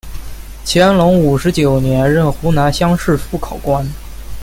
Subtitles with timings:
[0.65, 3.87] 乾隆五十九年任湖南乡试副考官。